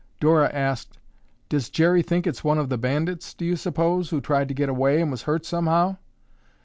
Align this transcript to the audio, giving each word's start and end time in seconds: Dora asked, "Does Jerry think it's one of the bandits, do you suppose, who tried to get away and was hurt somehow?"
Dora 0.19 0.49
asked, 0.51 0.97
"Does 1.47 1.69
Jerry 1.69 2.01
think 2.01 2.25
it's 2.25 2.43
one 2.43 2.57
of 2.57 2.69
the 2.69 2.77
bandits, 2.79 3.35
do 3.35 3.45
you 3.45 3.55
suppose, 3.55 4.09
who 4.09 4.19
tried 4.19 4.47
to 4.47 4.55
get 4.55 4.67
away 4.67 4.99
and 4.99 5.11
was 5.11 5.21
hurt 5.21 5.45
somehow?" 5.45 5.97